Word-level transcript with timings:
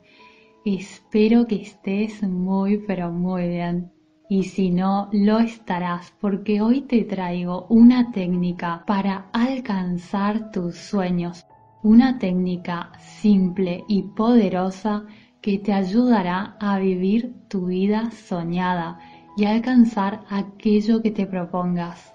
Espero 0.65 1.47
que 1.47 1.57
estés 1.57 2.23
muy 2.23 2.79
pero 2.87 3.13
muy 3.13 3.51
bien 3.51 3.93
y 4.33 4.45
si 4.45 4.71
no, 4.71 5.11
lo 5.13 5.41
estarás 5.41 6.11
porque 6.19 6.63
hoy 6.63 6.81
te 6.81 7.05
traigo 7.05 7.67
una 7.69 8.13
técnica 8.13 8.83
para 8.87 9.27
alcanzar 9.31 10.51
tus 10.51 10.75
sueños, 10.79 11.45
una 11.83 12.19
técnica 12.19 12.93
simple 12.99 13.85
y 13.89 14.05
poderosa 14.05 15.05
que 15.43 15.59
te 15.59 15.75
ayudará 15.75 16.57
a 16.61 16.79
vivir 16.79 17.35
tu 17.49 17.67
vida 17.67 18.11
soñada 18.11 19.01
y 19.37 19.45
alcanzar 19.45 20.25
aquello 20.31 21.03
que 21.03 21.11
te 21.11 21.27
propongas. 21.27 22.15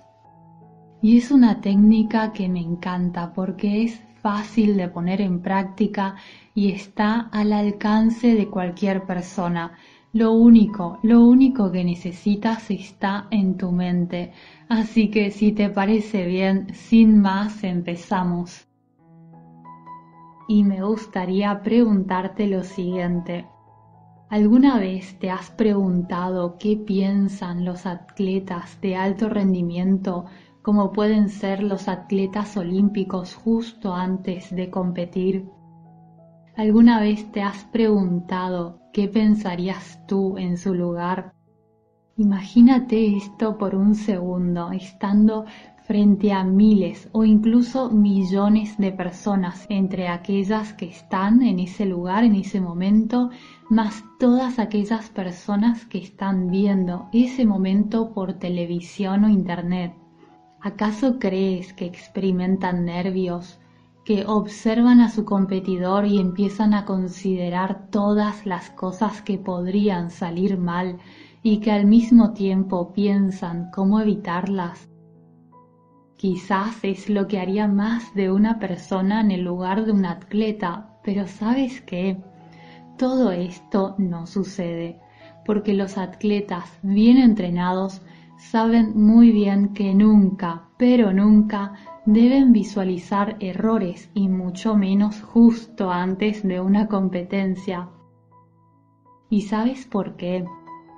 Y 1.04 1.20
es 1.20 1.30
una 1.30 1.62
técnica 1.62 2.34
que 2.34 2.50
me 2.50 2.62
encanta 2.62 3.32
porque 3.32 3.84
es 3.84 4.02
fácil 4.24 4.76
de 4.76 4.88
poner 4.88 5.22
en 5.22 5.44
práctica 5.44 6.16
y 6.56 6.72
está 6.72 7.30
al 7.32 7.54
alcance 7.54 8.34
de 8.34 8.48
cualquier 8.48 9.06
persona 9.06 9.78
lo 10.14 10.32
único, 10.32 11.00
lo 11.04 11.26
único 11.26 11.72
que 11.72 11.84
necesitas 11.84 12.72
está 12.72 13.28
en 13.30 13.58
tu 13.58 13.72
mente. 13.72 14.32
Así 14.70 15.10
que 15.10 15.32
si 15.32 15.52
te 15.52 15.70
parece 15.70 16.26
bien, 16.26 16.74
sin 16.74 17.22
más, 17.22 17.64
empezamos. 17.64 18.68
Y 20.48 20.64
me 20.64 20.82
gustaría 20.82 21.62
preguntarte 21.62 22.48
lo 22.48 22.64
siguiente. 22.64 23.46
¿Alguna 24.30 24.80
vez 24.80 25.18
te 25.20 25.30
has 25.30 25.52
preguntado 25.52 26.58
qué 26.58 26.78
piensan 26.78 27.64
los 27.64 27.86
atletas 27.86 28.80
de 28.82 28.96
alto 28.96 29.30
rendimiento 29.30 30.26
como 30.62 30.92
pueden 30.92 31.30
ser 31.30 31.64
los 31.64 31.88
atletas 31.88 32.58
olímpicos 32.58 33.36
justo 33.36 33.94
antes 33.94 34.54
de 34.54 34.70
competir? 34.70 35.57
¿Alguna 36.58 37.00
vez 37.00 37.32
te 37.32 37.44
has 37.44 37.66
preguntado 37.66 38.80
qué 38.92 39.08
pensarías 39.08 40.04
tú 40.08 40.40
en 40.40 40.58
su 40.58 40.74
lugar? 40.74 41.36
Imagínate 42.18 43.16
esto 43.16 43.60
por 43.60 43.76
un 43.76 43.94
segundo, 43.94 44.72
estando 44.72 45.46
frente 45.84 46.34
a 46.34 46.44
miles 46.44 47.10
o 47.12 47.24
incluso 47.24 47.92
millones 47.92 48.76
de 48.80 48.92
personas, 48.92 49.68
entre 49.70 50.08
aquellas 50.08 50.74
que 50.74 50.88
están 50.88 51.44
en 51.44 51.60
ese 51.60 51.86
lugar, 51.86 52.24
en 52.24 52.34
ese 52.34 52.60
momento, 52.60 53.30
más 53.70 54.04
todas 54.18 54.58
aquellas 54.58 55.12
personas 55.12 55.86
que 55.86 56.00
están 56.00 56.50
viendo 56.50 57.08
ese 57.14 57.46
momento 57.46 58.16
por 58.16 58.34
televisión 58.34 59.26
o 59.26 59.30
internet. 59.30 59.94
¿Acaso 60.60 61.20
crees 61.20 61.72
que 61.74 61.86
experimentan 61.86 62.84
nervios, 62.84 63.60
que 64.08 64.24
observan 64.26 65.02
a 65.02 65.10
su 65.10 65.26
competidor 65.26 66.06
y 66.06 66.18
empiezan 66.22 66.74
a 66.74 66.86
considerar 66.86 67.90
todas 67.90 68.46
las 68.46 68.70
cosas 68.70 69.22
que 69.22 69.38
podrían 69.38 70.12
salir 70.12 70.58
mal 70.58 70.98
y 71.44 71.60
que 71.60 71.74
al 71.74 71.86
mismo 71.86 72.32
tiempo 72.32 72.94
piensan 72.94 73.70
cómo 73.70 74.00
evitarlas. 74.00 74.88
Quizás 76.16 76.82
es 76.84 77.10
lo 77.10 77.28
que 77.28 77.38
haría 77.38 77.68
más 77.68 78.16
de 78.16 78.32
una 78.32 78.60
persona 78.60 79.20
en 79.20 79.32
el 79.32 79.42
lugar 79.42 79.86
de 79.86 79.92
un 79.92 80.06
atleta, 80.06 80.90
pero 81.04 81.28
¿sabes 81.28 81.82
qué? 81.82 82.18
Todo 82.98 83.34
esto 83.34 83.96
no 83.98 84.26
sucede, 84.26 85.02
porque 85.44 85.74
los 85.74 85.98
atletas 85.98 86.80
bien 86.82 87.18
entrenados 87.18 88.02
saben 88.38 88.94
muy 88.96 89.32
bien 89.32 89.74
que 89.74 89.94
nunca, 89.94 90.64
pero 90.78 91.12
nunca 91.12 91.74
deben 92.08 92.54
visualizar 92.54 93.36
errores 93.42 94.10
y 94.14 94.30
mucho 94.30 94.78
menos 94.78 95.22
justo 95.22 95.92
antes 95.92 96.42
de 96.42 96.62
una 96.62 96.88
competencia. 96.88 97.90
¿Y 99.30 99.42
sabes 99.42 99.86
por 99.86 100.16
qué? 100.16 100.46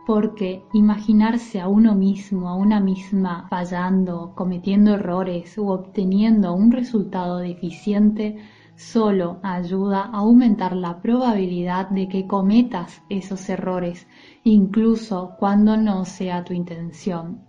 Porque 0.05 0.61
imaginarse 0.71 1.59
a 1.59 1.67
uno 1.67 1.95
mismo, 1.95 2.47
a 2.47 2.55
una 2.55 2.79
misma 2.79 3.47
fallando, 3.49 4.33
cometiendo 4.35 4.93
errores 4.93 5.57
u 5.57 5.69
obteniendo 5.69 6.53
un 6.53 6.71
resultado 6.71 7.39
deficiente 7.39 8.37
solo 8.75 9.39
ayuda 9.41 10.03
a 10.03 10.19
aumentar 10.19 10.75
la 10.75 11.01
probabilidad 11.01 11.89
de 11.89 12.07
que 12.07 12.27
cometas 12.27 13.01
esos 13.09 13.49
errores, 13.49 14.07
incluso 14.43 15.31
cuando 15.39 15.75
no 15.75 16.05
sea 16.05 16.43
tu 16.43 16.53
intención. 16.53 17.41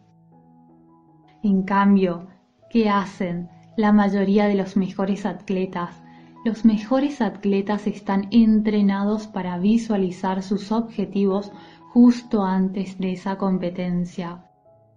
En 1.43 1.63
cambio, 1.63 2.30
¿Qué 2.71 2.89
hacen 2.89 3.49
la 3.77 3.91
mayoría 3.91 4.47
de 4.47 4.55
los 4.55 4.77
mejores 4.77 5.27
atletas? 5.27 5.93
Los 6.45 6.65
mejores 6.65 7.21
atletas 7.21 7.89
están 7.89 8.29
entrenados 8.31 9.27
para 9.27 9.59
visualizar 9.59 10.45
sus 10.45 10.71
objetivos 10.71 11.51
justo 11.93 12.45
antes 12.45 12.97
de 13.01 13.15
esa 13.15 13.39
competencia. 13.39 14.45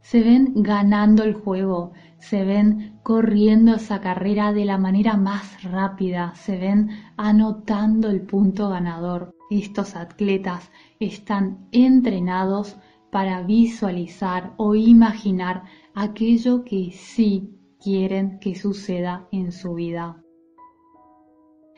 Se 0.02 0.22
ven 0.22 0.54
ganando 0.58 1.24
el 1.24 1.34
juego, 1.34 1.94
se 2.20 2.46
ven 2.46 3.00
corriendo 3.02 3.74
esa 3.74 4.02
carrera 4.02 4.54
de 4.54 4.66
la 4.66 4.78
manera 4.78 5.18
más 5.18 5.64
rápida, 5.64 6.36
se 6.36 6.60
ven 6.60 6.92
anotando 7.18 8.12
el 8.12 8.22
punto 8.22 8.70
ganador. 8.70 9.32
Estos 9.50 9.96
atletas 9.96 10.70
están 11.00 11.68
entrenados 11.72 12.78
para 13.10 13.42
visualizar 13.42 14.54
o 14.58 14.76
imaginar 14.76 15.64
aquello 15.96 16.64
que 16.64 16.92
sí 16.92 17.50
quieren 17.84 18.40
que 18.40 18.56
suceda 18.56 19.28
en 19.32 19.52
su 19.52 19.74
vida. 19.74 20.24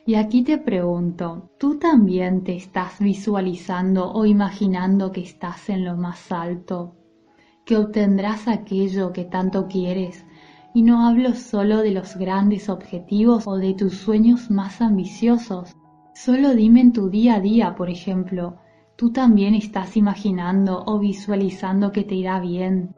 Y 0.06 0.14
aquí 0.14 0.44
te 0.44 0.60
pregunto, 0.60 1.50
¿tú 1.58 1.80
también 1.80 2.44
te 2.44 2.56
estás 2.56 3.00
visualizando 3.00 4.12
o 4.12 4.28
imaginando 4.28 5.12
que 5.12 5.22
estás 5.22 5.68
en 5.70 5.84
lo 5.84 5.98
más 5.98 6.32
alto? 6.32 6.96
¿Que 7.66 7.78
obtendrás 7.78 8.48
aquello 8.48 9.14
que 9.14 9.26
tanto 9.26 9.68
quieres? 9.68 10.24
Y 10.76 10.84
no 10.84 11.08
hablo 11.08 11.34
solo 11.34 11.82
de 11.82 11.90
los 11.90 12.18
grandes 12.18 12.70
objetivos 12.70 13.48
o 13.48 13.58
de 13.58 13.74
tus 13.74 13.98
sueños 13.98 14.52
más 14.52 14.82
ambiciosos. 14.82 15.76
Solo 16.14 16.54
dime 16.54 16.82
en 16.82 16.94
tu 16.94 17.10
día 17.10 17.36
a 17.36 17.40
día, 17.40 17.76
por 17.76 17.90
ejemplo, 17.90 18.58
¿tú 18.96 19.12
también 19.12 19.56
estás 19.56 19.98
imaginando 19.98 20.84
o 20.86 21.00
visualizando 21.00 21.92
que 21.92 22.04
te 22.04 22.14
irá 22.14 22.40
bien? 22.40 22.94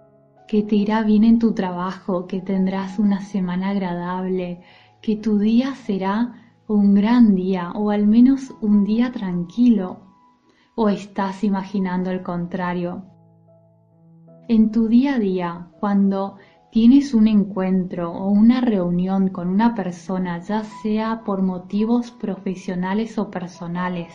Que 0.47 0.63
te 0.63 0.75
irá 0.75 1.03
bien 1.03 1.25
en 1.25 1.39
tu 1.39 1.53
trabajo, 1.53 2.25
que 2.25 2.41
tendrás 2.41 2.99
una 2.99 3.19
semana 3.19 3.69
agradable, 3.69 4.61
que 5.01 5.17
tu 5.17 5.37
día 5.39 5.75
será 5.75 6.35
un 6.67 6.95
gran 6.95 7.35
día 7.35 7.71
o 7.75 7.91
al 7.91 8.07
menos 8.07 8.55
un 8.61 8.85
día 8.85 9.11
tranquilo. 9.11 9.99
¿O 10.75 10.89
estás 10.89 11.43
imaginando 11.43 12.11
el 12.11 12.23
contrario? 12.23 13.03
En 14.47 14.71
tu 14.71 14.87
día 14.87 15.15
a 15.15 15.19
día, 15.19 15.67
cuando 15.79 16.37
tienes 16.71 17.13
un 17.13 17.27
encuentro 17.27 18.11
o 18.11 18.29
una 18.29 18.61
reunión 18.61 19.29
con 19.29 19.49
una 19.49 19.75
persona, 19.75 20.39
ya 20.39 20.63
sea 20.63 21.23
por 21.25 21.41
motivos 21.41 22.11
profesionales 22.11 23.17
o 23.17 23.29
personales, 23.29 24.13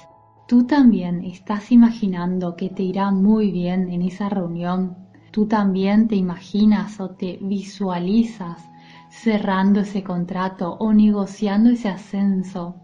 tú 0.48 0.64
también 0.64 1.24
estás 1.24 1.72
imaginando 1.72 2.56
que 2.56 2.70
te 2.70 2.84
irá 2.84 3.10
muy 3.10 3.50
bien 3.50 3.90
en 3.90 4.02
esa 4.02 4.28
reunión 4.28 5.01
Tú 5.32 5.46
también 5.46 6.08
te 6.08 6.14
imaginas 6.14 7.00
o 7.00 7.08
te 7.12 7.38
visualizas 7.40 8.68
cerrando 9.08 9.80
ese 9.80 10.04
contrato 10.04 10.76
o 10.78 10.92
negociando 10.92 11.70
ese 11.70 11.88
ascenso 11.88 12.76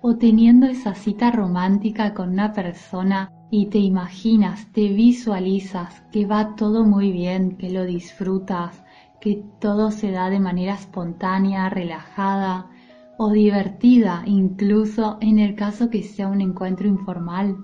o 0.00 0.16
teniendo 0.16 0.66
esa 0.66 0.94
cita 0.94 1.30
romántica 1.30 2.14
con 2.14 2.30
una 2.30 2.54
persona 2.54 3.30
y 3.50 3.66
te 3.66 3.78
imaginas, 3.78 4.72
te 4.72 4.88
visualizas 4.88 6.02
que 6.10 6.24
va 6.24 6.56
todo 6.56 6.84
muy 6.84 7.12
bien, 7.12 7.58
que 7.58 7.68
lo 7.68 7.84
disfrutas, 7.84 8.82
que 9.20 9.44
todo 9.60 9.90
se 9.90 10.10
da 10.12 10.30
de 10.30 10.40
manera 10.40 10.72
espontánea, 10.72 11.68
relajada 11.68 12.70
o 13.18 13.30
divertida, 13.30 14.22
incluso 14.24 15.18
en 15.20 15.38
el 15.38 15.54
caso 15.56 15.90
que 15.90 16.02
sea 16.02 16.28
un 16.28 16.40
encuentro 16.40 16.88
informal 16.88 17.58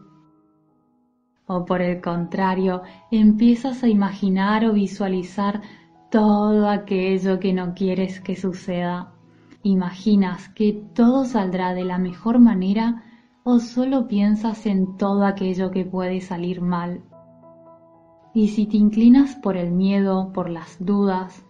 o 1.49 1.65
por 1.65 1.83
el 1.83 2.01
contrario, 2.01 2.83
empiezas 3.11 3.83
a 3.83 3.89
imaginar 3.89 4.65
o 4.67 4.73
visualizar 4.75 5.63
todo 6.11 6.69
aquello 6.69 7.41
que 7.41 7.53
no 7.53 7.75
quieres 7.75 8.21
que 8.21 8.37
suceda. 8.37 9.13
Imaginas 9.63 10.51
que 10.51 10.73
todo 10.95 11.25
saldrá 11.25 11.75
de 11.75 11.85
la 11.85 11.99
mejor 11.99 12.39
manera 12.39 13.03
o 13.45 13.61
solo 13.61 14.09
piensas 14.09 14.67
en 14.67 14.97
todo 14.99 15.25
aquello 15.25 15.71
que 15.71 15.85
puede 15.85 16.21
salir 16.21 16.61
mal. 16.61 17.03
Y 18.35 18.49
si 18.49 18.67
te 18.67 18.77
inclinas 18.77 19.35
por 19.37 19.57
el 19.57 19.73
miedo, 19.73 20.33
por 20.35 20.51
las 20.51 20.77
dudas, 20.85 21.45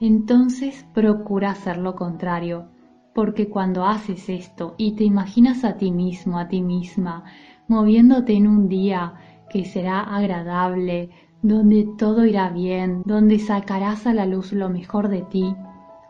entonces 0.00 0.84
procura 0.94 1.50
hacer 1.50 1.78
lo 1.78 1.94
contrario, 1.94 2.68
porque 3.14 3.48
cuando 3.48 3.84
haces 3.84 4.28
esto 4.28 4.74
y 4.78 4.92
te 4.92 5.04
imaginas 5.04 5.64
a 5.64 5.76
ti 5.76 5.92
mismo, 5.92 6.38
a 6.38 6.48
ti 6.48 6.60
misma, 6.60 7.24
moviéndote 7.68 8.34
en 8.34 8.46
un 8.46 8.68
día 8.68 9.14
que 9.50 9.64
será 9.64 10.00
agradable, 10.00 11.10
donde 11.42 11.88
todo 11.96 12.26
irá 12.26 12.50
bien, 12.50 13.02
donde 13.04 13.38
sacarás 13.38 14.06
a 14.06 14.14
la 14.14 14.26
luz 14.26 14.52
lo 14.52 14.68
mejor 14.68 15.08
de 15.08 15.22
ti, 15.22 15.54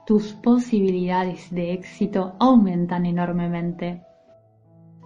tus 0.06 0.32
posibilidades 0.32 1.50
de 1.50 1.75
éxito 1.75 2.35
aumentan 2.38 3.05
enormemente. 3.05 4.02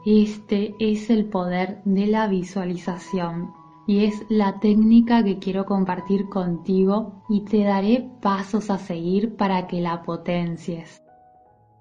Este 0.06 0.74
es 0.78 1.10
el 1.10 1.26
poder 1.26 1.82
de 1.84 2.06
la 2.06 2.28
visualización 2.28 3.50
y 3.86 4.04
es 4.04 4.24
la 4.28 4.60
técnica 4.60 5.24
que 5.24 5.38
quiero 5.38 5.66
compartir 5.66 6.28
contigo 6.28 7.24
y 7.28 7.44
te 7.44 7.64
daré 7.64 8.08
pasos 8.20 8.70
a 8.70 8.78
seguir 8.78 9.36
para 9.36 9.66
que 9.66 9.80
la 9.80 10.02
potencies. 10.02 11.02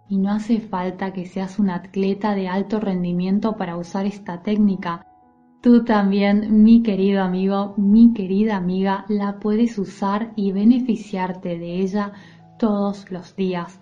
Y 0.10 0.18
no 0.18 0.32
hace 0.32 0.60
falta 0.60 1.14
que 1.14 1.26
seas 1.26 1.60
un 1.60 1.70
atleta 1.70 2.36
de 2.36 2.48
alto 2.48 2.80
rendimiento 2.80 3.56
para 3.56 3.78
usar 3.78 4.06
esta 4.06 4.42
técnica. 4.42 5.06
Tú 5.62 5.86
también, 5.86 6.64
mi 6.64 6.82
querido 6.82 7.22
amigo, 7.22 7.76
mi 7.78 8.14
querida 8.16 8.56
amiga, 8.58 9.06
la 9.10 9.40
puedes 9.40 9.78
usar 9.78 10.34
y 10.36 10.52
beneficiarte 10.52 11.60
de 11.60 11.82
ella 11.82 12.14
todos 12.58 13.12
los 13.12 13.36
días, 13.36 13.80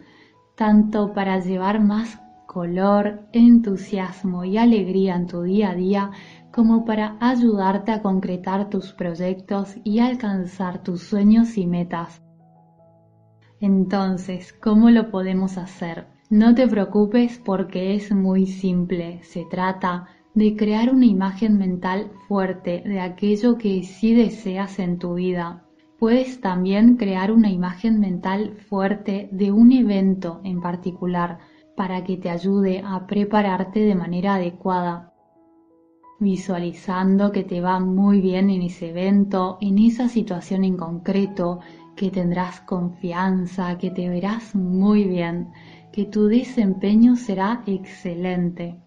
tanto 0.58 1.14
para 1.14 1.40
llevar 1.40 1.80
más 1.80 2.20
color, 2.48 3.22
entusiasmo 3.32 4.44
y 4.44 4.58
alegría 4.58 5.16
en 5.16 5.28
tu 5.28 5.44
día 5.44 5.70
a 5.70 5.76
día, 5.76 6.12
como 6.52 6.84
para 6.84 7.16
ayudarte 7.22 7.94
a 7.94 8.02
concretar 8.02 8.70
tus 8.70 8.92
proyectos 8.92 9.78
y 9.86 10.00
alcanzar 10.00 10.84
tus 10.84 11.04
sueños 11.04 11.58
y 11.58 11.66
metas. 11.66 12.22
Entonces, 13.62 14.52
¿cómo 14.52 14.90
lo 14.90 15.10
podemos 15.12 15.58
hacer? 15.58 16.08
No 16.30 16.54
te 16.56 16.68
preocupes 16.68 17.40
porque 17.44 17.96
es 17.96 18.12
muy 18.12 18.48
simple. 18.48 19.24
Se 19.24 19.46
trata 19.50 20.08
de 20.40 20.56
crear 20.56 20.94
una 20.94 21.06
imagen 21.06 21.58
mental 21.58 22.12
fuerte 22.28 22.82
de 22.86 23.02
aquello 23.02 23.58
que 23.58 23.84
sí 23.84 24.14
deseas 24.14 24.80
en 24.80 24.98
tu 24.98 25.16
vida. 25.16 25.66
Puedes 26.00 26.40
también 26.40 26.96
crear 26.96 27.32
una 27.32 27.52
imagen 27.52 28.00
mental 28.00 28.56
fuerte 28.70 29.28
de 29.34 29.52
un 29.52 29.74
evento 29.74 30.40
en 30.46 30.62
particular 30.62 31.40
para 31.76 32.06
que 32.06 32.16
te 32.16 32.30
ayude 32.30 32.82
a 32.86 33.06
prepararte 33.06 33.82
de 33.82 33.96
manera 33.96 34.36
adecuada 34.36 35.14
visualizando 36.20 37.32
que 37.32 37.44
te 37.44 37.62
va 37.62 37.80
muy 37.80 38.20
bien 38.22 38.50
en 38.50 38.62
ese 38.62 38.90
evento, 38.90 39.58
en 39.62 39.78
esa 39.78 40.10
situación 40.10 40.64
en 40.66 40.76
concreto, 40.76 41.60
que 41.96 42.12
tendrás 42.12 42.62
confianza, 42.62 43.78
que 43.78 43.90
te 43.92 44.10
verás 44.10 44.56
muy 44.56 45.06
bien, 45.06 45.52
que 45.92 46.06
tu 46.06 46.28
desempeño 46.28 47.16
será 47.16 47.64
excelente. 47.66 48.78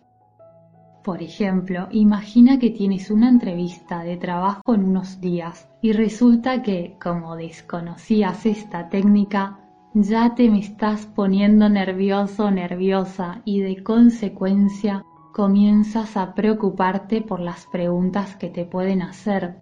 Por 1.05 1.21
ejemplo, 1.21 1.89
imagina 1.91 2.61
que 2.61 2.71
tienes 2.71 3.11
una 3.11 3.29
entrevista 3.29 4.05
de 4.05 4.17
trabajo 4.17 4.75
en 4.75 4.85
unos 4.85 5.21
días 5.21 5.69
y 5.81 5.93
resulta 5.93 6.63
que, 6.63 6.97
como 7.03 7.35
desconocías 7.35 8.47
esta 8.47 8.89
técnica, 8.89 9.59
ya 9.95 10.37
te 10.37 10.49
me 10.49 10.61
estás 10.61 11.07
poniendo 11.07 11.69
nervioso 11.69 12.45
o 12.45 12.51
nerviosa 12.53 13.43
y 13.45 13.61
de 13.61 13.83
consecuencia 13.83 15.05
comienzas 15.33 16.17
a 16.17 16.35
preocuparte 16.35 17.21
por 17.21 17.41
las 17.41 17.67
preguntas 17.67 18.37
que 18.37 18.49
te 18.49 18.65
pueden 18.65 19.03
hacer 19.03 19.61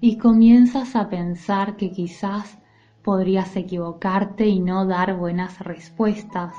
y 0.00 0.16
comienzas 0.16 0.96
a 0.96 1.08
pensar 1.08 1.76
que 1.76 1.92
quizás 1.92 2.58
podrías 3.04 3.54
equivocarte 3.54 4.46
y 4.46 4.58
no 4.58 4.86
dar 4.86 5.16
buenas 5.16 5.60
respuestas. 5.60 6.54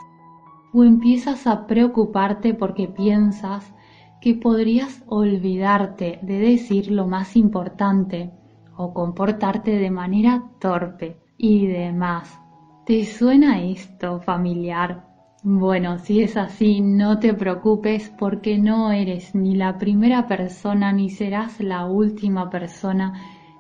O 0.74 0.86
empiezas 0.86 1.48
a 1.48 1.68
preocuparte 1.68 2.54
porque 2.54 2.88
piensas 2.88 3.74
que 4.22 4.36
podrías 4.36 5.04
olvidarte 5.08 6.20
de 6.22 6.40
decir 6.40 6.92
lo 6.92 7.08
más 7.08 7.36
importante 7.36 8.32
o 8.78 8.94
comportarte 8.94 9.72
de 9.72 9.90
manera 9.90 10.44
torpe 10.60 11.18
y 11.38 11.66
demás. 11.66 12.40
¿Te 12.86 13.04
suena 13.06 13.64
esto 13.64 14.20
familiar? 14.20 15.08
Bueno, 15.44 15.98
si 15.98 16.22
es 16.22 16.38
así, 16.38 16.82
no 16.82 17.18
te 17.18 17.34
preocupes 17.34 18.12
porque 18.18 18.60
no 18.60 18.92
eres 18.92 19.34
ni 19.34 19.56
la 19.56 19.80
primera 19.80 20.28
persona 20.28 20.94
ni 20.94 21.10
serás 21.10 21.60
la 21.60 21.88
última 21.88 22.52
persona 22.52 23.14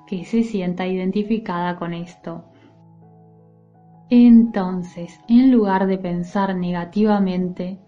que 0.05 0.25
se 0.25 0.43
sienta 0.43 0.85
identificada 0.85 1.77
con 1.77 1.95
esto. 1.95 2.45
Entonces, 4.11 5.19
en 5.27 5.51
lugar 5.51 5.87
de 5.87 5.97
pensar 5.97 6.55
negativamente, 6.55 7.79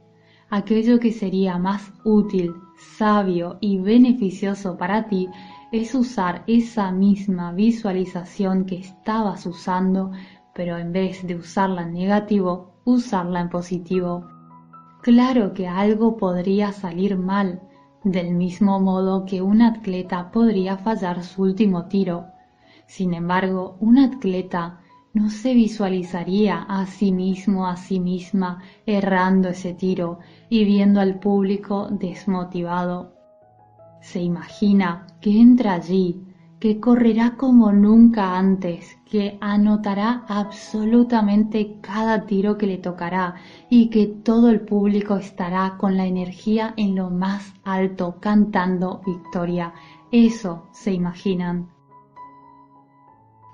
aquello 0.53 0.99
que 0.99 1.11
sería 1.11 1.57
más 1.57 1.91
útil, 2.03 2.53
sabio 2.77 3.57
y 3.59 3.79
beneficioso 3.79 4.77
para 4.77 5.07
ti 5.07 5.27
es 5.71 5.95
usar 5.95 6.43
esa 6.45 6.91
misma 6.91 7.51
visualización 7.53 8.65
que 8.65 8.75
estabas 8.75 9.47
usando, 9.47 10.11
pero 10.53 10.77
en 10.77 10.91
vez 10.91 11.25
de 11.25 11.35
usarla 11.35 11.81
en 11.81 11.93
negativo, 11.93 12.75
usarla 12.85 13.41
en 13.41 13.49
positivo. 13.49 14.27
Claro 15.01 15.55
que 15.55 15.67
algo 15.67 16.17
podría 16.17 16.71
salir 16.71 17.17
mal, 17.17 17.59
del 18.03 18.35
mismo 18.35 18.79
modo 18.79 19.25
que 19.25 19.41
un 19.41 19.63
atleta 19.63 20.29
podría 20.29 20.77
fallar 20.77 21.23
su 21.23 21.41
último 21.41 21.87
tiro. 21.87 22.27
Sin 22.85 23.15
embargo, 23.15 23.75
un 23.79 23.97
atleta 23.97 24.82
no 25.13 25.29
se 25.29 25.53
visualizaría 25.53 26.63
a 26.67 26.87
sí 26.87 27.11
mismo, 27.11 27.67
a 27.67 27.77
sí 27.77 27.99
misma, 27.99 28.63
errando 28.85 29.49
ese 29.49 29.73
tiro 29.73 30.19
y 30.49 30.65
viendo 30.65 30.99
al 30.99 31.19
público 31.19 31.87
desmotivado. 31.91 33.13
Se 34.01 34.21
imagina 34.21 35.05
que 35.21 35.39
entra 35.39 35.73
allí 35.73 36.25
que 36.59 36.79
correrá 36.79 37.35
como 37.35 37.73
nunca 37.73 38.37
antes, 38.37 38.97
que 39.05 39.37
anotará 39.41 40.23
absolutamente 40.29 41.77
cada 41.81 42.25
tiro 42.25 42.57
que 42.57 42.67
le 42.67 42.77
tocará 42.77 43.35
y 43.69 43.89
que 43.89 44.07
todo 44.07 44.49
el 44.49 44.61
público 44.61 45.17
estará 45.17 45.75
con 45.77 45.97
la 45.97 46.05
energía 46.05 46.73
en 46.77 46.95
lo 46.95 47.09
más 47.09 47.53
alto 47.65 48.15
cantando 48.21 49.01
victoria. 49.05 49.73
Eso 50.09 50.69
se 50.71 50.93
imaginan. 50.93 51.67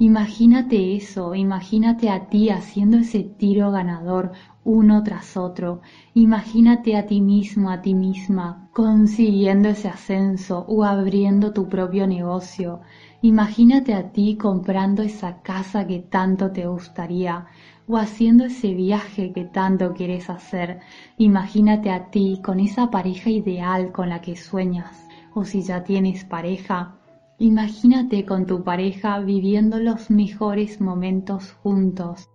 Imagínate 0.01 0.96
eso, 0.96 1.36
imagínate 1.36 2.10
a 2.10 2.29
ti 2.29 2.50
haciendo 2.50 3.00
ese 3.00 3.22
tiro 3.22 3.70
ganador 3.70 4.32
uno 4.63 5.03
tras 5.03 5.36
otro. 5.36 5.82
Imagínate 6.13 6.96
a 6.96 7.06
ti 7.06 7.20
mismo, 7.20 7.70
a 7.70 7.82
ti 7.82 7.94
misma, 7.94 8.70
consiguiendo 8.74 9.68
ese 9.68 9.89
ascenso 9.89 10.63
o 10.70 10.86
abriendo 10.86 11.51
tu 11.51 11.68
propio 11.68 12.08
negocio. 12.08 12.79
Imagínate 13.22 13.94
a 13.94 14.13
ti 14.13 14.38
comprando 14.38 15.01
esa 15.01 15.41
casa 15.41 15.86
que 15.86 16.00
tanto 16.00 16.50
te 16.50 16.65
gustaría 16.65 17.48
o 17.86 17.98
haciendo 17.98 18.46
ese 18.46 18.74
viaje 18.74 19.34
que 19.34 19.44
tanto 19.44 19.94
quieres 19.94 20.29
hacer. 20.29 20.79
Imagínate 21.18 21.91
a 21.91 22.10
ti 22.10 22.39
con 22.41 22.62
esa 22.62 22.89
pareja 22.89 23.32
ideal 23.32 23.91
con 23.91 24.08
la 24.08 24.22
que 24.22 24.38
sueñas. 24.38 25.10
O 25.34 25.44
si 25.44 25.62
ya 25.62 25.84
tienes 25.84 26.24
pareja, 26.24 26.99
Imagínate 27.41 28.25
con 28.25 28.46
tu 28.46 28.65
pareja 28.65 29.17
viviendo 29.19 29.79
los 29.79 30.12
mejores 30.12 30.81
momentos 30.81 31.53
juntos. 31.53 32.29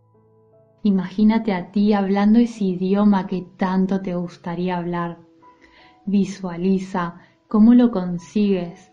Imagínate 0.82 1.52
a 1.52 1.70
ti 1.70 1.92
hablando 1.92 2.38
ese 2.38 2.64
idioma 2.64 3.26
que 3.26 3.46
tanto 3.58 4.00
te 4.00 4.14
gustaría 4.14 4.78
hablar. 4.78 5.18
Visualiza 6.06 7.16
cómo 7.48 7.74
lo 7.74 7.90
consigues. 7.90 8.92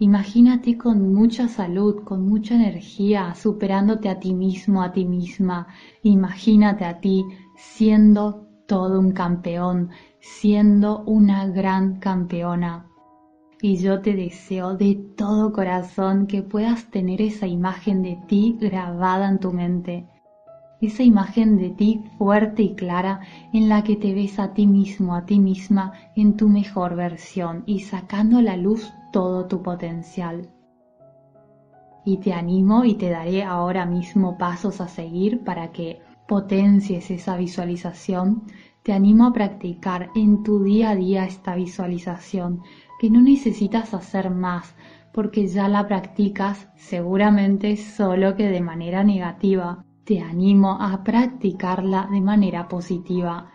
Imagínate 0.00 0.76
con 0.76 1.14
mucha 1.14 1.46
salud, 1.46 2.02
con 2.02 2.26
mucha 2.28 2.56
energía, 2.56 3.32
superándote 3.36 4.08
a 4.08 4.18
ti 4.18 4.34
mismo, 4.34 4.82
a 4.82 4.90
ti 4.90 5.04
misma. 5.04 5.68
Imagínate 6.02 6.84
a 6.84 6.98
ti 6.98 7.24
siendo 7.54 8.48
todo 8.66 8.98
un 8.98 9.12
campeón, 9.12 9.90
siendo 10.18 11.04
una 11.04 11.46
gran 11.46 12.00
campeona 12.00 12.88
y 13.62 13.76
yo 13.76 14.00
te 14.00 14.14
deseo 14.14 14.76
de 14.76 14.96
todo 15.16 15.52
corazón 15.52 16.26
que 16.26 16.42
puedas 16.42 16.90
tener 16.90 17.22
esa 17.22 17.46
imagen 17.46 18.02
de 18.02 18.18
ti 18.26 18.58
grabada 18.60 19.28
en 19.28 19.38
tu 19.38 19.52
mente, 19.52 20.04
esa 20.80 21.04
imagen 21.04 21.56
de 21.58 21.70
ti 21.70 22.02
fuerte 22.18 22.64
y 22.64 22.74
clara 22.74 23.20
en 23.52 23.68
la 23.68 23.84
que 23.84 23.94
te 23.94 24.14
ves 24.14 24.40
a 24.40 24.52
ti 24.52 24.66
mismo, 24.66 25.14
a 25.14 25.24
ti 25.26 25.38
misma 25.38 25.92
en 26.16 26.36
tu 26.36 26.48
mejor 26.48 26.96
versión 26.96 27.62
y 27.64 27.80
sacando 27.80 28.38
a 28.38 28.42
la 28.42 28.56
luz 28.56 28.92
todo 29.12 29.46
tu 29.46 29.62
potencial. 29.62 30.50
Y 32.04 32.16
te 32.16 32.32
animo 32.32 32.84
y 32.84 32.94
te 32.94 33.10
daré 33.10 33.44
ahora 33.44 33.86
mismo 33.86 34.38
pasos 34.38 34.80
a 34.80 34.88
seguir 34.88 35.44
para 35.44 35.70
que 35.70 36.00
potencies 36.26 37.12
esa 37.12 37.36
visualización. 37.36 38.42
Te 38.82 38.92
animo 38.92 39.26
a 39.26 39.32
practicar 39.32 40.10
en 40.16 40.42
tu 40.42 40.64
día 40.64 40.90
a 40.90 40.96
día 40.96 41.24
esta 41.26 41.54
visualización 41.54 42.62
que 43.02 43.10
no 43.10 43.20
necesitas 43.20 43.94
hacer 43.94 44.30
más, 44.30 44.76
porque 45.12 45.48
ya 45.48 45.66
la 45.66 45.88
practicas 45.88 46.68
seguramente 46.76 47.76
solo 47.76 48.36
que 48.36 48.46
de 48.46 48.60
manera 48.60 49.02
negativa. 49.02 49.84
Te 50.04 50.20
animo 50.20 50.78
a 50.80 51.02
practicarla 51.02 52.08
de 52.12 52.20
manera 52.20 52.68
positiva. 52.68 53.50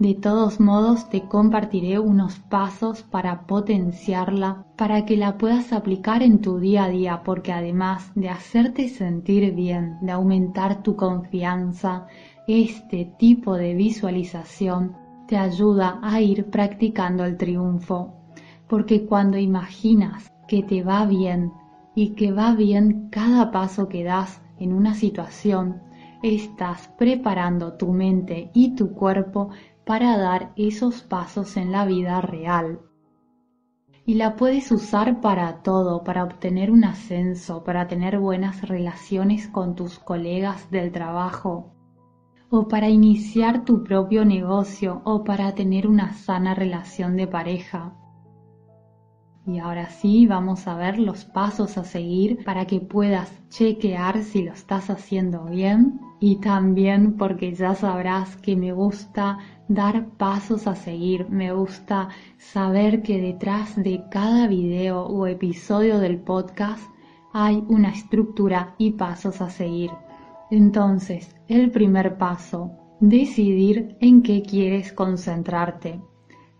De 0.00 0.14
todos 0.14 0.58
modos, 0.58 1.08
te 1.10 1.28
compartiré 1.28 2.00
unos 2.00 2.40
pasos 2.40 3.04
para 3.04 3.46
potenciarla, 3.46 4.66
para 4.76 5.04
que 5.04 5.16
la 5.16 5.38
puedas 5.38 5.72
aplicar 5.72 6.24
en 6.24 6.40
tu 6.40 6.58
día 6.58 6.86
a 6.86 6.88
día, 6.88 7.22
porque 7.22 7.52
además 7.52 8.10
de 8.16 8.30
hacerte 8.30 8.88
sentir 8.88 9.54
bien, 9.54 9.98
de 10.00 10.10
aumentar 10.10 10.82
tu 10.82 10.96
confianza, 10.96 12.08
este 12.48 13.14
tipo 13.16 13.54
de 13.54 13.74
visualización 13.74 14.96
te 15.28 15.36
ayuda 15.36 16.00
a 16.02 16.20
ir 16.20 16.50
practicando 16.50 17.24
el 17.24 17.36
triunfo, 17.36 18.21
porque 18.72 19.04
cuando 19.04 19.36
imaginas 19.36 20.32
que 20.48 20.62
te 20.62 20.82
va 20.82 21.04
bien 21.04 21.52
y 21.94 22.14
que 22.14 22.32
va 22.32 22.54
bien 22.54 23.10
cada 23.10 23.50
paso 23.50 23.86
que 23.86 24.02
das 24.02 24.40
en 24.58 24.72
una 24.72 24.94
situación, 24.94 25.82
estás 26.22 26.88
preparando 26.96 27.74
tu 27.74 27.92
mente 27.92 28.50
y 28.54 28.74
tu 28.74 28.94
cuerpo 28.94 29.50
para 29.84 30.16
dar 30.16 30.54
esos 30.56 31.02
pasos 31.02 31.58
en 31.58 31.70
la 31.70 31.84
vida 31.84 32.22
real. 32.22 32.80
Y 34.06 34.14
la 34.14 34.36
puedes 34.36 34.72
usar 34.72 35.20
para 35.20 35.62
todo, 35.62 36.02
para 36.02 36.24
obtener 36.24 36.70
un 36.70 36.84
ascenso, 36.84 37.64
para 37.64 37.88
tener 37.88 38.18
buenas 38.20 38.66
relaciones 38.66 39.48
con 39.48 39.74
tus 39.74 39.98
colegas 39.98 40.70
del 40.70 40.92
trabajo, 40.92 41.74
o 42.48 42.68
para 42.68 42.88
iniciar 42.88 43.66
tu 43.66 43.84
propio 43.84 44.24
negocio, 44.24 45.02
o 45.04 45.24
para 45.24 45.54
tener 45.54 45.86
una 45.86 46.14
sana 46.14 46.54
relación 46.54 47.18
de 47.18 47.26
pareja. 47.26 47.98
Y 49.44 49.58
ahora 49.58 49.90
sí, 49.90 50.26
vamos 50.26 50.68
a 50.68 50.76
ver 50.76 51.00
los 51.00 51.24
pasos 51.24 51.76
a 51.76 51.82
seguir 51.82 52.44
para 52.44 52.64
que 52.66 52.78
puedas 52.78 53.32
chequear 53.48 54.22
si 54.22 54.42
lo 54.42 54.52
estás 54.52 54.88
haciendo 54.88 55.46
bien 55.46 56.00
y 56.20 56.36
también 56.36 57.16
porque 57.16 57.52
ya 57.52 57.74
sabrás 57.74 58.36
que 58.36 58.54
me 58.54 58.72
gusta 58.72 59.38
dar 59.66 60.06
pasos 60.10 60.68
a 60.68 60.76
seguir, 60.76 61.28
me 61.28 61.52
gusta 61.52 62.10
saber 62.38 63.02
que 63.02 63.20
detrás 63.20 63.74
de 63.74 64.04
cada 64.08 64.46
video 64.46 65.02
o 65.02 65.26
episodio 65.26 65.98
del 65.98 66.20
podcast 66.20 66.84
hay 67.32 67.64
una 67.66 67.90
estructura 67.90 68.76
y 68.78 68.92
pasos 68.92 69.40
a 69.40 69.50
seguir. 69.50 69.90
Entonces, 70.52 71.34
el 71.48 71.72
primer 71.72 72.16
paso, 72.16 72.70
decidir 73.00 73.96
en 74.00 74.22
qué 74.22 74.42
quieres 74.42 74.92
concentrarte. 74.92 76.00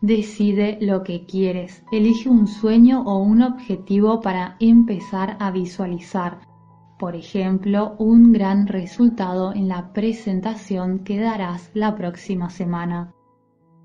Decide 0.02 0.78
lo 0.80 1.04
que 1.04 1.26
quieres, 1.26 1.84
elige 1.92 2.28
un 2.28 2.48
sueño 2.48 3.02
o 3.02 3.18
un 3.18 3.40
objetivo 3.40 4.20
para 4.20 4.56
empezar 4.58 5.36
a 5.38 5.52
visualizar. 5.52 6.40
Por 6.98 7.14
ejemplo, 7.14 7.94
un 8.00 8.32
gran 8.32 8.66
resultado 8.66 9.54
en 9.54 9.68
la 9.68 9.92
presentación 9.92 11.04
que 11.04 11.20
darás 11.20 11.70
la 11.72 11.94
próxima 11.94 12.50
semana. 12.50 13.14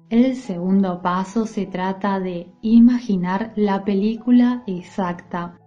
El 0.10 0.36
segundo 0.36 1.04
paso 1.04 1.46
se 1.46 1.68
trata 1.68 2.20
de 2.20 2.52
imaginar 2.64 3.54
la 3.56 3.86
película 3.86 4.64
exacta, 4.66 5.60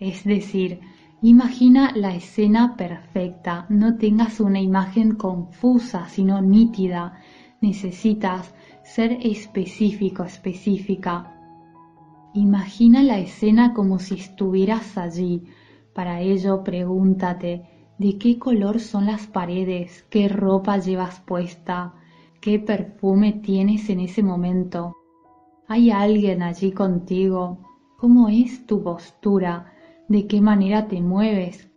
es 0.00 0.24
decir, 0.24 0.80
imagina 1.20 1.92
la 1.94 2.14
escena 2.14 2.76
perfecta, 2.78 3.66
no 3.68 3.96
tengas 3.98 4.40
una 4.40 4.60
imagen 4.60 5.16
confusa, 5.16 6.08
sino 6.08 6.40
nítida. 6.40 7.20
Necesitas 7.60 8.54
ser 8.88 9.18
específico, 9.20 10.22
específica. 10.24 11.34
Imagina 12.32 13.02
la 13.02 13.18
escena 13.18 13.74
como 13.74 13.98
si 13.98 14.14
estuvieras 14.14 14.96
allí. 14.96 15.44
Para 15.92 16.22
ello 16.22 16.64
pregúntate 16.64 17.68
de 17.98 18.18
qué 18.18 18.38
color 18.38 18.80
son 18.80 19.04
las 19.04 19.26
paredes, 19.26 20.06
qué 20.08 20.28
ropa 20.28 20.78
llevas 20.78 21.20
puesta, 21.20 21.94
qué 22.40 22.58
perfume 22.58 23.34
tienes 23.34 23.90
en 23.90 24.00
ese 24.00 24.22
momento. 24.22 24.96
¿Hay 25.66 25.90
alguien 25.90 26.42
allí 26.42 26.72
contigo? 26.72 27.58
¿Cómo 27.98 28.30
es 28.30 28.66
tu 28.66 28.82
postura? 28.82 29.74
¿De 30.08 30.26
qué 30.26 30.40
manera 30.40 30.88
te 30.88 31.02
mueves? 31.02 31.70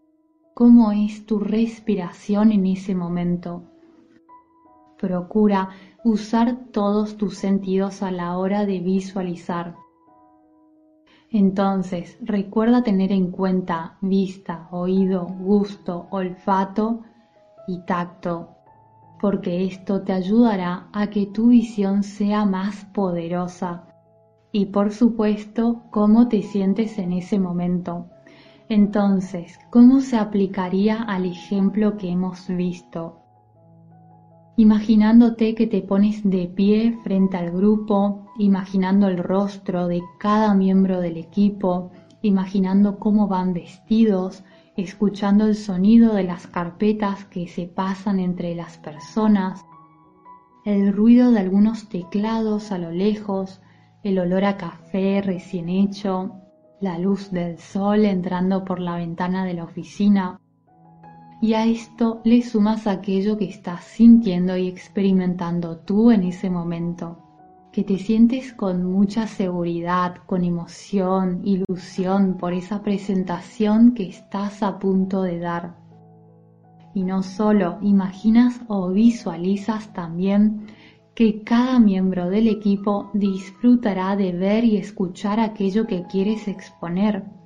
¿Cómo 0.54 0.94
es 0.94 1.26
tu 1.26 1.40
respiración 1.40 2.54
en 2.54 2.68
ese 2.68 2.96
momento? 2.96 3.64
Procura 4.98 5.72
usar 6.04 6.66
todos 6.72 7.16
tus 7.16 7.38
sentidos 7.38 8.02
a 8.02 8.10
la 8.10 8.38
hora 8.38 8.66
de 8.66 8.80
visualizar. 8.80 9.76
Entonces, 11.30 12.18
recuerda 12.22 12.84
tener 12.84 13.12
en 13.12 13.32
cuenta 13.32 13.98
vista, 14.02 14.68
oído, 14.72 15.28
gusto, 15.28 16.08
olfato 16.10 17.04
y 17.68 17.86
tacto, 17.86 18.50
porque 19.20 19.66
esto 19.66 20.02
te 20.02 20.12
ayudará 20.12 20.90
a 20.92 21.08
que 21.12 21.28
tu 21.28 21.50
visión 21.50 22.04
sea 22.04 22.46
más 22.46 22.86
poderosa. 22.86 23.88
Y 24.52 24.66
por 24.66 24.92
supuesto, 24.92 25.84
cómo 25.92 26.28
te 26.28 26.42
sientes 26.42 26.98
en 26.98 27.14
ese 27.14 27.40
momento. 27.40 28.08
Entonces, 28.68 29.60
¿cómo 29.70 30.02
se 30.02 30.18
aplicaría 30.18 31.04
al 31.04 31.26
ejemplo 31.26 31.96
que 31.96 32.10
hemos 32.10 32.48
visto? 32.48 33.21
Imaginándote 34.62 35.56
que 35.56 35.66
te 35.66 35.82
pones 35.82 36.22
de 36.24 36.46
pie 36.46 36.96
frente 37.04 37.36
al 37.36 37.50
grupo, 37.50 38.28
imaginando 38.38 39.08
el 39.08 39.18
rostro 39.18 39.88
de 39.88 40.04
cada 40.20 40.54
miembro 40.54 41.02
del 41.02 41.18
equipo, 41.18 41.92
imaginando 42.22 43.00
cómo 43.00 43.28
van 43.28 43.56
vestidos, 43.56 44.44
escuchando 44.78 45.48
el 45.48 45.56
sonido 45.56 46.14
de 46.14 46.26
las 46.26 46.46
carpetas 46.46 47.26
que 47.26 47.48
se 47.48 47.66
pasan 47.66 48.20
entre 48.20 48.54
las 48.54 48.78
personas, 48.78 49.66
el 50.64 50.94
ruido 50.94 51.32
de 51.32 51.40
algunos 51.40 51.90
teclados 51.90 52.72
a 52.72 52.78
lo 52.78 52.92
lejos, 52.92 53.62
el 54.04 54.20
olor 54.20 54.46
a 54.46 54.58
café 54.58 55.24
recién 55.24 55.70
hecho, 55.70 56.36
la 56.80 57.00
luz 57.00 57.32
del 57.32 57.58
sol 57.58 58.06
entrando 58.06 58.64
por 58.64 58.80
la 58.80 58.98
ventana 58.98 59.44
de 59.44 59.56
la 59.56 59.64
oficina, 59.64 60.40
y 61.42 61.56
a 61.56 61.66
esto 61.66 62.22
le 62.24 62.44
sumas 62.44 62.86
aquello 62.86 63.36
que 63.36 63.46
estás 63.46 63.84
sintiendo 63.84 64.56
y 64.56 64.68
experimentando 64.68 65.78
tú 65.78 66.12
en 66.12 66.24
ese 66.24 66.52
momento, 66.52 67.18
que 67.72 67.84
te 67.84 67.98
sientes 67.98 68.54
con 68.54 68.86
mucha 68.86 69.26
seguridad, 69.26 70.18
con 70.28 70.44
emoción, 70.44 71.42
ilusión 71.44 72.38
por 72.38 72.54
esa 72.54 72.84
presentación 72.84 73.96
que 73.96 74.08
estás 74.08 74.62
a 74.62 74.78
punto 74.78 75.24
de 75.24 75.40
dar. 75.40 75.76
Y 76.94 77.04
no 77.04 77.24
solo 77.24 77.80
imaginas 77.82 78.62
o 78.68 78.90
visualizas 78.90 79.92
también 79.94 80.68
que 81.16 81.42
cada 81.42 81.80
miembro 81.80 82.30
del 82.30 82.48
equipo 82.48 83.10
disfrutará 83.14 84.16
de 84.16 84.32
ver 84.32 84.64
y 84.64 84.78
escuchar 84.78 85.40
aquello 85.40 85.88
que 85.88 86.04
quieres 86.04 86.48
exponer 86.48 87.41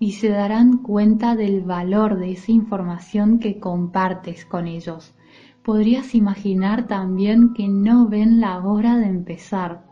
y 0.00 0.12
se 0.12 0.28
darán 0.28 0.78
cuenta 0.78 1.34
del 1.34 1.62
valor 1.62 2.18
de 2.18 2.32
esa 2.32 2.52
información 2.52 3.38
que 3.38 3.58
compartes 3.58 4.44
con 4.44 4.66
ellos. 4.66 5.14
Podrías 5.64 6.14
imaginar 6.14 6.86
también 6.86 7.52
que 7.52 7.68
no 7.68 8.08
ven 8.08 8.40
la 8.40 8.58
hora 8.64 8.96
de 8.96 9.06
empezar. 9.06 9.86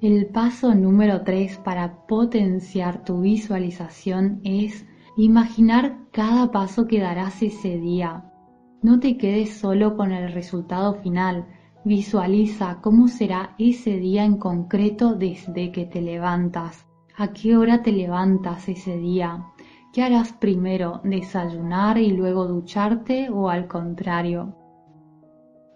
El 0.00 0.26
paso 0.26 0.74
número 0.74 1.22
3 1.22 1.58
para 1.58 2.06
potenciar 2.06 3.04
tu 3.04 3.20
visualización 3.20 4.40
es 4.44 4.86
imaginar 5.16 5.98
cada 6.12 6.50
paso 6.50 6.86
que 6.86 7.00
darás 7.00 7.42
ese 7.42 7.78
día. 7.78 8.32
No 8.80 9.00
te 9.00 9.18
quedes 9.18 9.58
solo 9.58 9.96
con 9.96 10.12
el 10.12 10.32
resultado 10.32 10.94
final, 10.94 11.46
visualiza 11.84 12.80
cómo 12.80 13.08
será 13.08 13.54
ese 13.58 13.96
día 13.98 14.24
en 14.24 14.38
concreto 14.38 15.14
desde 15.14 15.72
que 15.72 15.84
te 15.84 16.00
levantas 16.00 16.86
¿A 17.20 17.34
qué 17.34 17.54
hora 17.54 17.82
te 17.82 17.92
levantas 17.92 18.66
ese 18.70 18.96
día? 18.96 19.44
¿Qué 19.92 20.02
harás 20.02 20.32
primero, 20.32 21.02
desayunar 21.04 21.98
y 21.98 22.12
luego 22.12 22.46
ducharte 22.46 23.28
o 23.28 23.50
al 23.50 23.68
contrario? 23.68 24.56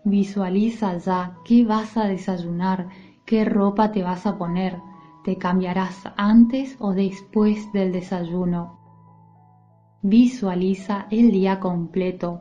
Visualiza 0.04 0.96
ya 0.96 1.36
qué 1.44 1.66
vas 1.66 1.98
a 1.98 2.06
desayunar, 2.06 2.88
qué 3.26 3.44
ropa 3.44 3.92
te 3.92 4.02
vas 4.02 4.24
a 4.24 4.38
poner, 4.38 4.78
te 5.22 5.36
cambiarás 5.36 6.04
antes 6.16 6.78
o 6.78 6.94
después 6.94 7.70
del 7.74 7.92
desayuno. 7.92 8.78
Visualiza 10.00 11.08
el 11.10 11.30
día 11.30 11.60
completo. 11.60 12.40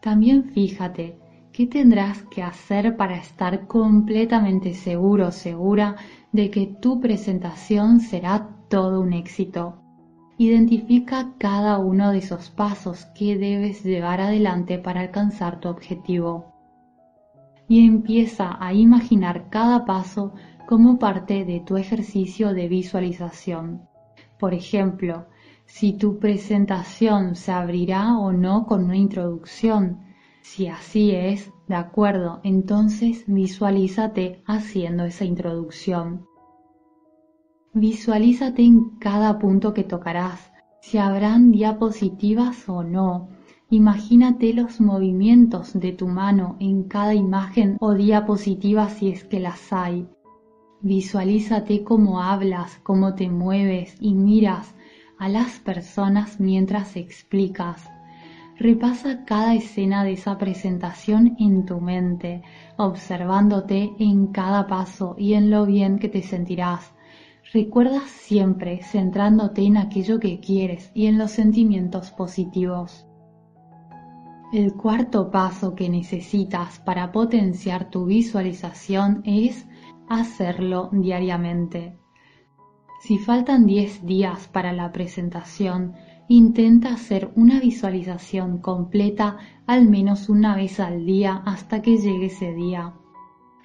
También 0.00 0.44
fíjate 0.44 1.18
qué 1.58 1.66
tendrás 1.66 2.22
que 2.22 2.40
hacer 2.40 2.96
para 2.96 3.16
estar 3.16 3.66
completamente 3.66 4.74
seguro, 4.74 5.32
segura 5.32 5.96
de 6.30 6.52
que 6.52 6.66
tu 6.80 7.00
presentación 7.00 7.98
será 7.98 8.48
todo 8.68 9.00
un 9.00 9.12
éxito. 9.12 9.82
Identifica 10.36 11.32
cada 11.36 11.78
uno 11.78 12.12
de 12.12 12.18
esos 12.18 12.48
pasos 12.50 13.06
que 13.06 13.36
debes 13.36 13.82
llevar 13.82 14.20
adelante 14.20 14.78
para 14.78 15.00
alcanzar 15.00 15.58
tu 15.58 15.68
objetivo. 15.68 16.54
Y 17.66 17.84
empieza 17.84 18.56
a 18.64 18.72
imaginar 18.72 19.50
cada 19.50 19.84
paso 19.84 20.34
como 20.68 20.96
parte 21.00 21.44
de 21.44 21.58
tu 21.58 21.76
ejercicio 21.76 22.54
de 22.54 22.68
visualización. 22.68 23.82
Por 24.38 24.54
ejemplo, 24.54 25.26
si 25.66 25.94
tu 25.94 26.20
presentación 26.20 27.34
se 27.34 27.50
abrirá 27.50 28.16
o 28.16 28.30
no 28.30 28.64
con 28.64 28.84
una 28.84 28.96
introducción. 28.96 30.06
Si 30.50 30.66
así 30.66 31.10
es, 31.10 31.52
de 31.68 31.74
acuerdo, 31.74 32.40
entonces 32.42 33.24
visualízate 33.26 34.42
haciendo 34.46 35.04
esa 35.04 35.26
introducción. 35.26 36.26
Visualízate 37.74 38.62
en 38.62 38.96
cada 38.98 39.38
punto 39.38 39.74
que 39.74 39.84
tocarás, 39.84 40.50
si 40.80 40.96
habrán 40.96 41.52
diapositivas 41.52 42.66
o 42.66 42.82
no. 42.82 43.28
Imagínate 43.68 44.54
los 44.54 44.80
movimientos 44.80 45.78
de 45.78 45.92
tu 45.92 46.08
mano 46.08 46.56
en 46.60 46.84
cada 46.84 47.14
imagen 47.14 47.76
o 47.78 47.92
diapositiva 47.92 48.88
si 48.88 49.10
es 49.10 49.24
que 49.24 49.40
las 49.40 49.70
hay. 49.70 50.08
Visualízate 50.80 51.84
cómo 51.84 52.22
hablas, 52.22 52.80
cómo 52.82 53.14
te 53.14 53.28
mueves 53.28 53.96
y 54.00 54.14
miras 54.14 54.74
a 55.18 55.28
las 55.28 55.60
personas 55.60 56.40
mientras 56.40 56.96
explicas. 56.96 57.86
Repasa 58.58 59.24
cada 59.24 59.54
escena 59.54 60.02
de 60.02 60.12
esa 60.14 60.36
presentación 60.36 61.36
en 61.38 61.64
tu 61.64 61.80
mente, 61.80 62.42
observándote 62.76 63.92
en 64.00 64.28
cada 64.28 64.66
paso 64.66 65.14
y 65.16 65.34
en 65.34 65.48
lo 65.48 65.64
bien 65.64 66.00
que 66.00 66.08
te 66.08 66.22
sentirás. 66.22 66.92
Recuerda 67.52 68.00
siempre 68.08 68.82
centrándote 68.82 69.62
en 69.62 69.76
aquello 69.76 70.18
que 70.18 70.40
quieres 70.40 70.90
y 70.92 71.06
en 71.06 71.18
los 71.18 71.30
sentimientos 71.30 72.10
positivos. 72.10 73.06
El 74.52 74.74
cuarto 74.74 75.30
paso 75.30 75.76
que 75.76 75.88
necesitas 75.88 76.80
para 76.80 77.12
potenciar 77.12 77.90
tu 77.90 78.06
visualización 78.06 79.22
es 79.24 79.68
hacerlo 80.08 80.88
diariamente. 80.90 81.96
Si 83.02 83.18
faltan 83.18 83.66
10 83.66 84.04
días 84.04 84.48
para 84.48 84.72
la 84.72 84.90
presentación, 84.90 85.94
intenta 86.28 86.92
hacer 86.92 87.30
una 87.34 87.58
visualización 87.58 88.58
completa 88.58 89.38
al 89.66 89.88
menos 89.88 90.28
una 90.28 90.54
vez 90.54 90.78
al 90.78 91.06
día 91.06 91.42
hasta 91.46 91.82
que 91.82 91.96
llegue 91.96 92.26
ese 92.26 92.54
día. 92.54 92.94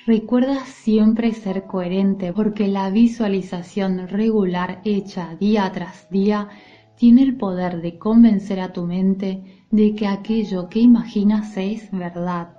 Recuerda 0.06 0.66
siempre 0.66 1.34
ser 1.34 1.66
coherente 1.66 2.34
porque 2.34 2.68
la 2.68 2.90
visualización 2.90 4.08
regular 4.08 4.82
hecha 4.84 5.36
día 5.36 5.72
tras 5.74 6.10
día 6.10 6.50
tiene 6.98 7.24
el 7.24 7.38
poder 7.38 7.82
de 7.82 7.98
convencer 7.98 8.60
a 8.60 8.74
tu 8.74 8.84
mente 8.84 9.66
de 9.72 9.96
que 9.96 10.08
aquello 10.08 10.70
que 10.70 10.80
imaginas 10.80 11.56
es 11.58 11.90
verdad. 11.92 12.50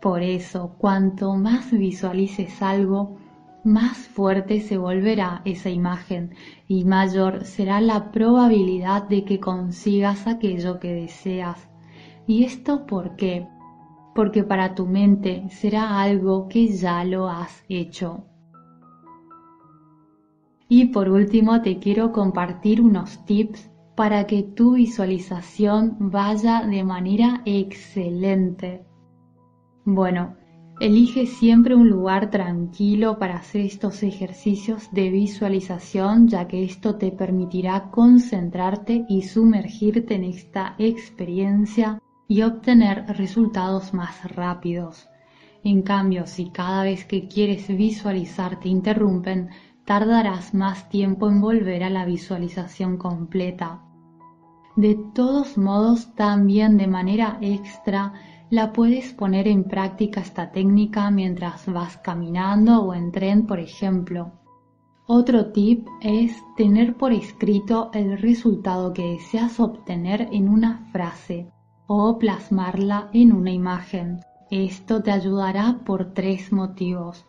Por 0.00 0.22
eso, 0.22 0.76
cuanto 0.78 1.34
más 1.34 1.70
visualices 1.70 2.62
algo, 2.62 3.18
más 3.68 3.98
fuerte 4.08 4.60
se 4.60 4.78
volverá 4.78 5.42
esa 5.44 5.70
imagen 5.70 6.34
y 6.66 6.84
mayor 6.84 7.44
será 7.44 7.80
la 7.80 8.10
probabilidad 8.10 9.04
de 9.04 9.24
que 9.24 9.38
consigas 9.38 10.26
aquello 10.26 10.80
que 10.80 10.92
deseas. 10.92 11.68
¿Y 12.26 12.44
esto 12.44 12.86
por 12.86 13.16
qué? 13.16 13.46
Porque 14.14 14.42
para 14.42 14.74
tu 14.74 14.86
mente 14.86 15.48
será 15.50 16.00
algo 16.00 16.48
que 16.48 16.68
ya 16.68 17.04
lo 17.04 17.28
has 17.28 17.64
hecho. 17.68 18.24
Y 20.68 20.86
por 20.86 21.08
último 21.08 21.62
te 21.62 21.78
quiero 21.78 22.12
compartir 22.12 22.80
unos 22.80 23.24
tips 23.24 23.70
para 23.94 24.26
que 24.26 24.42
tu 24.42 24.74
visualización 24.74 25.96
vaya 25.98 26.62
de 26.62 26.84
manera 26.84 27.42
excelente. 27.44 28.84
Bueno, 29.84 30.37
Elige 30.80 31.26
siempre 31.26 31.74
un 31.74 31.90
lugar 31.90 32.30
tranquilo 32.30 33.18
para 33.18 33.34
hacer 33.34 33.62
estos 33.62 34.04
ejercicios 34.04 34.88
de 34.92 35.10
visualización, 35.10 36.28
ya 36.28 36.46
que 36.46 36.62
esto 36.62 36.94
te 36.94 37.10
permitirá 37.10 37.90
concentrarte 37.90 39.04
y 39.08 39.22
sumergirte 39.22 40.14
en 40.14 40.22
esta 40.22 40.76
experiencia 40.78 42.00
y 42.28 42.42
obtener 42.42 43.06
resultados 43.16 43.92
más 43.92 44.24
rápidos. 44.36 45.08
En 45.64 45.82
cambio, 45.82 46.28
si 46.28 46.50
cada 46.50 46.84
vez 46.84 47.04
que 47.04 47.26
quieres 47.26 47.66
visualizar 47.66 48.60
te 48.60 48.68
interrumpen, 48.68 49.48
tardarás 49.84 50.54
más 50.54 50.88
tiempo 50.88 51.28
en 51.28 51.40
volver 51.40 51.82
a 51.82 51.90
la 51.90 52.04
visualización 52.04 52.98
completa. 52.98 53.82
De 54.76 54.96
todos 55.12 55.58
modos, 55.58 56.14
también 56.14 56.76
de 56.76 56.86
manera 56.86 57.38
extra, 57.40 58.12
la 58.50 58.72
puedes 58.72 59.12
poner 59.12 59.46
en 59.46 59.64
práctica 59.64 60.20
esta 60.20 60.50
técnica 60.50 61.10
mientras 61.10 61.66
vas 61.66 61.98
caminando 61.98 62.82
o 62.82 62.94
en 62.94 63.12
tren, 63.12 63.46
por 63.46 63.60
ejemplo. 63.60 64.32
Otro 65.06 65.52
tip 65.52 65.86
es 66.00 66.36
tener 66.56 66.96
por 66.96 67.12
escrito 67.12 67.90
el 67.92 68.18
resultado 68.18 68.92
que 68.92 69.12
deseas 69.12 69.60
obtener 69.60 70.28
en 70.32 70.48
una 70.48 70.88
frase 70.92 71.50
o 71.86 72.18
plasmarla 72.18 73.08
en 73.12 73.32
una 73.32 73.50
imagen. 73.50 74.20
Esto 74.50 75.02
te 75.02 75.10
ayudará 75.10 75.80
por 75.84 76.12
tres 76.12 76.52
motivos. 76.52 77.26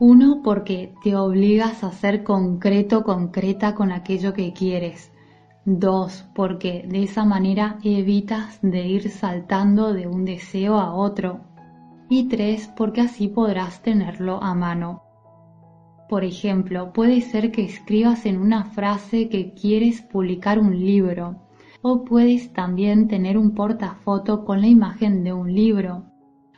Uno, 0.00 0.40
porque 0.42 0.94
te 1.02 1.14
obligas 1.14 1.84
a 1.84 1.92
ser 1.92 2.24
concreto, 2.24 3.04
concreta 3.04 3.74
con 3.74 3.92
aquello 3.92 4.32
que 4.32 4.52
quieres. 4.52 5.12
Dos, 5.66 6.26
porque 6.34 6.84
de 6.86 7.04
esa 7.04 7.24
manera 7.24 7.78
evitas 7.82 8.58
de 8.60 8.86
ir 8.86 9.08
saltando 9.08 9.94
de 9.94 10.06
un 10.06 10.26
deseo 10.26 10.76
a 10.78 10.94
otro. 10.94 11.40
Y 12.10 12.28
tres, 12.28 12.70
porque 12.76 13.00
así 13.00 13.28
podrás 13.28 13.80
tenerlo 13.82 14.42
a 14.42 14.54
mano. 14.54 15.02
Por 16.06 16.22
ejemplo, 16.22 16.92
puede 16.92 17.22
ser 17.22 17.50
que 17.50 17.64
escribas 17.64 18.26
en 18.26 18.38
una 18.38 18.64
frase 18.64 19.30
que 19.30 19.54
quieres 19.54 20.02
publicar 20.02 20.58
un 20.58 20.78
libro, 20.78 21.36
o 21.80 22.04
puedes 22.04 22.52
también 22.52 23.08
tener 23.08 23.38
un 23.38 23.52
portafoto 23.52 24.44
con 24.44 24.60
la 24.60 24.66
imagen 24.66 25.24
de 25.24 25.32
un 25.32 25.54
libro, 25.54 26.04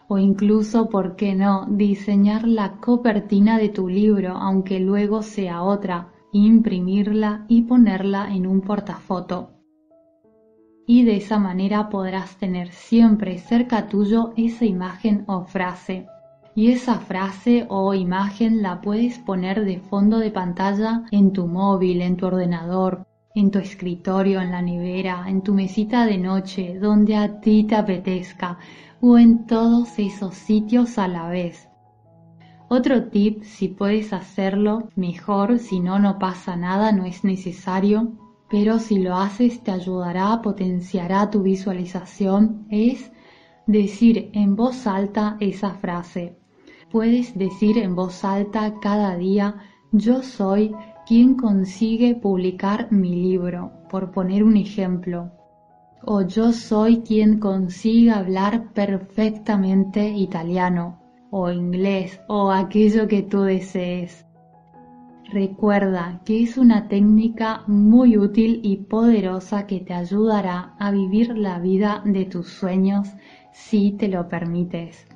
o 0.08 0.18
incluso, 0.18 0.88
¿por 0.88 1.14
qué 1.14 1.36
no?, 1.36 1.66
diseñar 1.70 2.46
la 2.46 2.78
copertina 2.78 3.56
de 3.56 3.68
tu 3.68 3.88
libro, 3.88 4.32
aunque 4.32 4.80
luego 4.80 5.22
sea 5.22 5.62
otra, 5.62 6.08
imprimirla 6.44 7.46
y 7.48 7.62
ponerla 7.62 8.34
en 8.34 8.46
un 8.46 8.60
portafoto. 8.60 9.50
Y 10.86 11.04
de 11.04 11.16
esa 11.16 11.38
manera 11.38 11.88
podrás 11.88 12.36
tener 12.36 12.72
siempre 12.72 13.38
cerca 13.38 13.88
tuyo 13.88 14.32
esa 14.36 14.64
imagen 14.64 15.24
o 15.26 15.44
frase. 15.44 16.06
Y 16.54 16.70
esa 16.70 17.00
frase 17.00 17.66
o 17.68 17.92
imagen 17.92 18.62
la 18.62 18.80
puedes 18.80 19.18
poner 19.18 19.64
de 19.64 19.78
fondo 19.78 20.18
de 20.18 20.30
pantalla 20.30 21.04
en 21.10 21.32
tu 21.32 21.46
móvil, 21.46 22.00
en 22.02 22.16
tu 22.16 22.26
ordenador, 22.26 23.06
en 23.34 23.50
tu 23.50 23.58
escritorio, 23.58 24.40
en 24.40 24.50
la 24.50 24.62
nevera, 24.62 25.24
en 25.28 25.42
tu 25.42 25.52
mesita 25.52 26.06
de 26.06 26.16
noche, 26.16 26.78
donde 26.78 27.16
a 27.16 27.40
ti 27.40 27.64
te 27.64 27.74
apetezca, 27.74 28.58
o 29.02 29.18
en 29.18 29.46
todos 29.46 29.98
esos 29.98 30.34
sitios 30.34 30.98
a 30.98 31.06
la 31.08 31.28
vez. 31.28 31.68
Otro 32.68 33.04
tip, 33.04 33.44
si 33.44 33.68
puedes 33.68 34.12
hacerlo, 34.12 34.88
mejor, 34.96 35.60
si 35.60 35.78
no, 35.78 36.00
no 36.00 36.18
pasa 36.18 36.56
nada, 36.56 36.90
no 36.90 37.04
es 37.04 37.22
necesario, 37.22 38.14
pero 38.50 38.80
si 38.80 38.98
lo 38.98 39.14
haces 39.14 39.62
te 39.62 39.70
ayudará, 39.70 40.42
potenciará 40.42 41.30
tu 41.30 41.42
visualización, 41.42 42.66
es 42.68 43.12
decir 43.68 44.30
en 44.32 44.56
voz 44.56 44.88
alta 44.88 45.36
esa 45.38 45.74
frase. 45.74 46.38
Puedes 46.90 47.38
decir 47.38 47.78
en 47.78 47.94
voz 47.94 48.24
alta 48.24 48.74
cada 48.80 49.16
día, 49.16 49.62
yo 49.92 50.24
soy 50.24 50.74
quien 51.06 51.36
consigue 51.36 52.16
publicar 52.16 52.90
mi 52.90 53.14
libro, 53.14 53.70
por 53.88 54.10
poner 54.10 54.42
un 54.42 54.56
ejemplo. 54.56 55.30
O 56.04 56.22
yo 56.22 56.52
soy 56.52 57.02
quien 57.02 57.38
consigue 57.38 58.10
hablar 58.10 58.72
perfectamente 58.72 60.08
italiano 60.08 61.05
o 61.38 61.50
inglés 61.52 62.18
o 62.28 62.50
aquello 62.50 63.06
que 63.08 63.22
tú 63.22 63.42
desees. 63.42 64.24
Recuerda 65.30 66.22
que 66.24 66.42
es 66.42 66.56
una 66.56 66.88
técnica 66.88 67.62
muy 67.66 68.16
útil 68.16 68.60
y 68.62 68.76
poderosa 68.78 69.66
que 69.66 69.80
te 69.80 69.92
ayudará 69.92 70.74
a 70.78 70.90
vivir 70.90 71.36
la 71.36 71.58
vida 71.58 72.00
de 72.06 72.24
tus 72.24 72.48
sueños 72.48 73.08
si 73.52 73.92
te 73.92 74.08
lo 74.08 74.28
permites. 74.28 75.06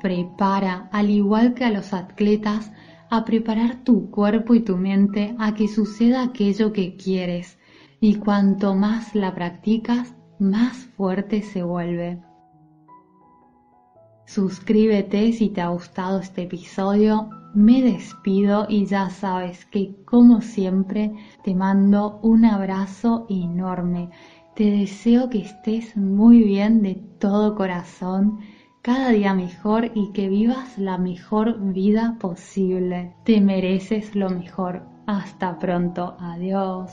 Prepara, 0.00 0.88
al 0.92 1.10
igual 1.10 1.54
que 1.54 1.64
a 1.64 1.70
los 1.70 1.92
atletas, 1.92 2.70
a 3.10 3.24
preparar 3.24 3.82
tu 3.82 4.08
cuerpo 4.10 4.54
y 4.54 4.60
tu 4.60 4.76
mente 4.76 5.34
a 5.38 5.54
que 5.54 5.66
suceda 5.66 6.22
aquello 6.22 6.72
que 6.72 6.94
quieres 6.94 7.58
y 8.00 8.16
cuanto 8.16 8.76
más 8.76 9.16
la 9.16 9.34
practicas, 9.34 10.14
más 10.38 10.76
fuerte 10.96 11.42
se 11.42 11.64
vuelve. 11.64 12.29
Suscríbete 14.32 15.32
si 15.32 15.48
te 15.48 15.60
ha 15.60 15.70
gustado 15.70 16.20
este 16.20 16.42
episodio. 16.42 17.30
Me 17.52 17.82
despido 17.82 18.64
y 18.68 18.86
ya 18.86 19.10
sabes 19.10 19.66
que 19.66 20.04
como 20.04 20.40
siempre 20.40 21.10
te 21.42 21.52
mando 21.52 22.20
un 22.22 22.44
abrazo 22.44 23.26
enorme. 23.28 24.08
Te 24.54 24.70
deseo 24.70 25.30
que 25.30 25.40
estés 25.40 25.96
muy 25.96 26.44
bien 26.44 26.80
de 26.80 26.94
todo 27.18 27.56
corazón, 27.56 28.38
cada 28.82 29.10
día 29.10 29.34
mejor 29.34 29.90
y 29.96 30.12
que 30.12 30.28
vivas 30.28 30.78
la 30.78 30.96
mejor 30.96 31.58
vida 31.72 32.16
posible. 32.20 33.12
Te 33.24 33.40
mereces 33.40 34.14
lo 34.14 34.30
mejor. 34.30 34.86
Hasta 35.08 35.58
pronto. 35.58 36.16
Adiós. 36.20 36.92